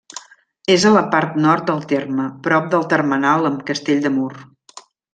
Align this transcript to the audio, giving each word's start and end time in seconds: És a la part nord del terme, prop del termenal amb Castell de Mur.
És 0.75 0.85
a 0.91 0.93
la 0.95 1.03
part 1.11 1.37
nord 1.43 1.69
del 1.71 1.85
terme, 1.93 2.27
prop 2.49 2.73
del 2.75 2.89
termenal 2.97 3.49
amb 3.51 3.65
Castell 3.71 4.05
de 4.09 4.17
Mur. 4.21 4.31